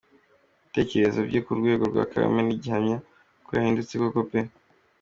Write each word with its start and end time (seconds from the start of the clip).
Ibitekerezo 0.59 1.19
bye 1.27 1.39
ku 1.45 1.51
rwego 1.59 1.83
rwa 1.91 2.03
Kagame 2.11 2.41
ni 2.43 2.55
gihamya 2.61 2.97
ko 3.45 3.49
yahindutse 3.57 3.93
koko 4.01 4.21
pe. 4.29 4.39